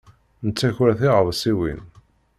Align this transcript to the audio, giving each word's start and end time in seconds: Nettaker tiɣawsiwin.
Nettaker 0.45 0.89
tiɣawsiwin. 0.99 1.81